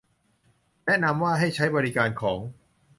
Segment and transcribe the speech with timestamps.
[0.85, 2.39] แนะนำว่าให้ใช้บริการของ